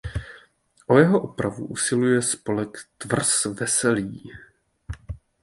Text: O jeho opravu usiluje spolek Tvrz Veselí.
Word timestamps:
O 0.87 0.97
jeho 0.97 1.21
opravu 1.21 1.65
usiluje 1.65 2.21
spolek 2.21 2.77
Tvrz 2.97 3.45
Veselí. 3.45 4.31